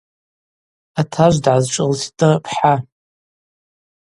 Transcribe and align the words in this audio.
Атажв 0.99 1.37
дгӏазшӏылтитӏ 1.43 2.23
рпхӏа. 2.43 2.73